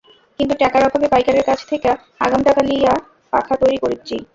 [0.39, 1.91] কিন্তু ট্যাকার অভাবে পাইকারের কাছ থ্যাকা
[2.19, 2.93] আগাম টাকা লিয়্যা
[3.33, 4.17] পাখা তৈরি করিচ্চি।